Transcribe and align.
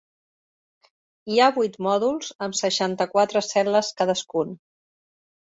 Hi 1.33 1.37
ha 1.39 1.49
vuit 1.57 1.77
mòduls, 1.87 2.31
amb 2.47 2.57
seixanta-quatre 2.61 3.45
cel·les 3.51 3.93
cadascun. 4.01 4.59